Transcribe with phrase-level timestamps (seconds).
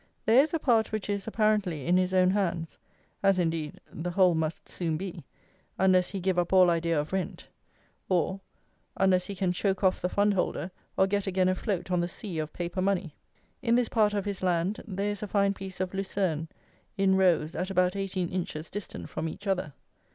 [0.25, 2.79] There is a part which is, apparently, in his own hands,
[3.21, 5.25] as, indeed, the whole must soon be,
[5.77, 7.47] unless he give up all idea of rent,
[8.09, 8.39] or,
[8.97, 12.51] unless he can choack off the fundholder or get again afloat on the sea of
[12.51, 13.13] paper money.
[13.61, 16.47] In this part of his land there is a fine piece of Lucerne
[16.97, 19.71] in rows at about eighteen inches distant from each other.